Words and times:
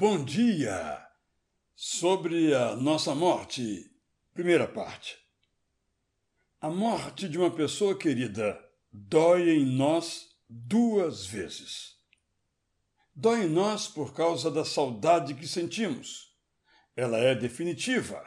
Bom 0.00 0.24
dia! 0.24 1.04
Sobre 1.74 2.54
a 2.54 2.76
nossa 2.76 3.16
morte, 3.16 3.90
primeira 4.32 4.68
parte. 4.68 5.18
A 6.60 6.70
morte 6.70 7.28
de 7.28 7.36
uma 7.36 7.50
pessoa 7.50 7.98
querida 7.98 8.64
dói 8.92 9.50
em 9.50 9.66
nós 9.66 10.28
duas 10.48 11.26
vezes. 11.26 11.96
Dói 13.12 13.46
em 13.46 13.48
nós 13.48 13.88
por 13.88 14.14
causa 14.14 14.52
da 14.52 14.64
saudade 14.64 15.34
que 15.34 15.48
sentimos. 15.48 16.32
Ela 16.94 17.18
é 17.18 17.34
definitiva 17.34 18.24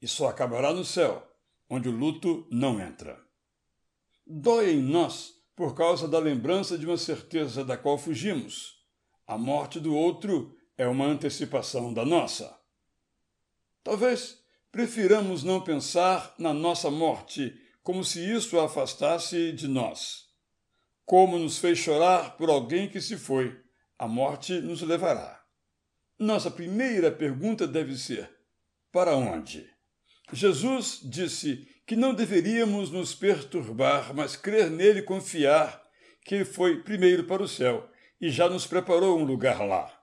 e 0.00 0.06
só 0.06 0.28
acabará 0.28 0.72
no 0.72 0.84
céu, 0.84 1.28
onde 1.68 1.88
o 1.88 1.92
luto 1.92 2.46
não 2.52 2.80
entra. 2.80 3.20
Dói 4.24 4.74
em 4.74 4.80
nós 4.80 5.34
por 5.56 5.74
causa 5.74 6.06
da 6.06 6.20
lembrança 6.20 6.78
de 6.78 6.86
uma 6.86 6.96
certeza 6.96 7.64
da 7.64 7.76
qual 7.76 7.98
fugimos. 7.98 8.76
A 9.26 9.36
morte 9.36 9.80
do 9.80 9.92
outro 9.92 10.56
é 10.80 10.88
uma 10.88 11.04
antecipação 11.04 11.92
da 11.92 12.06
nossa. 12.06 12.58
Talvez 13.84 14.38
prefiramos 14.72 15.44
não 15.44 15.60
pensar 15.60 16.34
na 16.38 16.54
nossa 16.54 16.90
morte 16.90 17.54
como 17.82 18.02
se 18.02 18.18
isso 18.24 18.58
a 18.58 18.64
afastasse 18.64 19.52
de 19.52 19.68
nós. 19.68 20.24
Como 21.04 21.38
nos 21.38 21.58
fez 21.58 21.76
chorar 21.76 22.34
por 22.38 22.48
alguém 22.48 22.88
que 22.88 22.98
se 22.98 23.18
foi, 23.18 23.60
a 23.98 24.08
morte 24.08 24.54
nos 24.54 24.80
levará. 24.80 25.44
Nossa 26.18 26.50
primeira 26.50 27.12
pergunta 27.12 27.66
deve 27.66 27.94
ser: 27.94 28.30
para 28.90 29.14
onde? 29.14 29.68
Jesus 30.32 31.00
disse 31.04 31.68
que 31.86 31.94
não 31.94 32.14
deveríamos 32.14 32.90
nos 32.90 33.14
perturbar, 33.14 34.14
mas 34.14 34.34
crer 34.34 34.70
nele 34.70 35.00
e 35.00 35.02
confiar 35.02 35.82
que 36.24 36.36
ele 36.36 36.44
foi 36.46 36.82
primeiro 36.82 37.24
para 37.24 37.42
o 37.42 37.48
céu 37.48 37.86
e 38.18 38.30
já 38.30 38.48
nos 38.48 38.66
preparou 38.66 39.18
um 39.18 39.24
lugar 39.24 39.60
lá. 39.60 39.99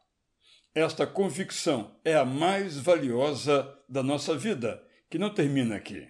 Esta 0.80 1.08
convicção 1.08 2.00
é 2.06 2.14
a 2.14 2.24
mais 2.24 2.78
valiosa 2.78 3.68
da 3.90 4.04
nossa 4.04 4.38
vida, 4.38 4.80
que 5.10 5.18
não 5.18 5.34
termina 5.34 5.76
aqui. 5.76 6.08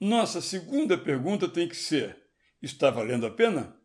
Nossa 0.00 0.40
segunda 0.40 0.98
pergunta 0.98 1.46
tem 1.48 1.68
que 1.68 1.76
ser: 1.76 2.24
está 2.60 2.90
valendo 2.90 3.24
a 3.24 3.30
pena? 3.30 3.76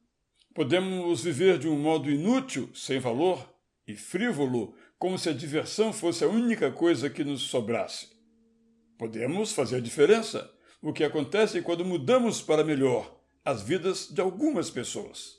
Podemos 0.55 1.23
viver 1.23 1.59
de 1.59 1.67
um 1.67 1.77
modo 1.77 2.09
inútil, 2.09 2.71
sem 2.73 2.97
valor 2.97 3.47
e 3.87 3.95
frívolo, 3.95 4.75
como 4.97 5.15
se 5.19 5.29
a 5.29 5.31
diversão 5.31 5.93
fosse 5.93 6.23
a 6.23 6.27
única 6.27 6.71
coisa 6.71 7.07
que 7.07 7.23
nos 7.23 7.43
sobrasse. 7.43 8.09
Podemos 8.97 9.51
fazer 9.51 9.79
diferença, 9.79 10.51
o 10.81 10.91
que 10.91 11.03
acontece 11.03 11.61
quando 11.61 11.85
mudamos 11.85 12.41
para 12.41 12.63
melhor 12.63 13.21
as 13.45 13.61
vidas 13.61 14.07
de 14.11 14.21
algumas 14.21 14.71
pessoas. 14.71 15.35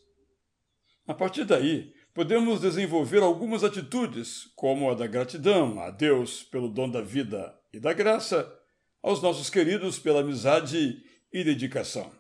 A 1.08 1.12
partir 1.12 1.44
daí, 1.44 1.92
podemos 2.14 2.60
desenvolver 2.60 3.22
algumas 3.22 3.64
atitudes, 3.64 4.48
como 4.54 4.88
a 4.88 4.94
da 4.94 5.06
gratidão 5.06 5.80
a 5.80 5.90
Deus 5.90 6.44
pelo 6.44 6.68
dom 6.68 6.88
da 6.88 7.02
vida 7.02 7.52
e 7.72 7.80
da 7.80 7.92
graça, 7.92 8.50
aos 9.02 9.20
nossos 9.20 9.50
queridos 9.50 9.98
pela 9.98 10.20
amizade 10.20 11.04
e 11.32 11.44
dedicação. 11.44 12.10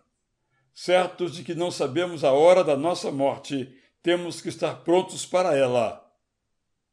Certos 0.74 1.36
de 1.36 1.44
que 1.44 1.54
não 1.54 1.70
sabemos 1.70 2.24
a 2.24 2.32
hora 2.32 2.64
da 2.64 2.76
nossa 2.76 3.12
morte, 3.12 3.72
temos 4.02 4.40
que 4.40 4.48
estar 4.48 4.82
prontos 4.82 5.24
para 5.24 5.56
ela 5.56 6.04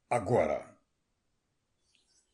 agora. 0.08 0.70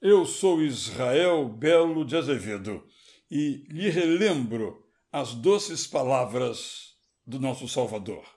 Eu 0.02 0.26
sou 0.26 0.62
Israel 0.62 1.48
Belo 1.48 2.06
de 2.06 2.18
Azevedo 2.18 2.86
e 3.32 3.66
lhe 3.70 3.90
relembro 3.90 4.86
as 5.12 5.34
doces 5.34 5.88
palavras 5.88 6.94
do 7.26 7.40
nosso 7.40 7.68
Salvador. 7.68 8.37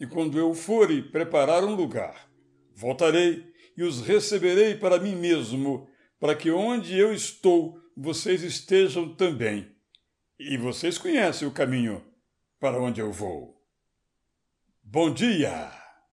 E 0.00 0.06
quando 0.06 0.38
eu 0.38 0.54
for 0.54 0.90
e 0.90 1.02
preparar 1.02 1.62
um 1.62 1.74
lugar, 1.74 2.30
voltarei 2.74 3.52
e 3.76 3.82
os 3.82 4.00
receberei 4.00 4.74
para 4.74 4.98
mim 4.98 5.14
mesmo, 5.14 5.86
para 6.18 6.34
que 6.34 6.50
onde 6.50 6.98
eu 6.98 7.12
estou 7.12 7.78
vocês 7.94 8.42
estejam 8.42 9.14
também. 9.14 9.70
E 10.38 10.56
vocês 10.56 10.96
conhecem 10.96 11.46
o 11.46 11.52
caminho 11.52 12.02
para 12.58 12.80
onde 12.80 12.98
eu 12.98 13.12
vou. 13.12 13.62
Bom 14.82 15.12
dia! 15.12 15.79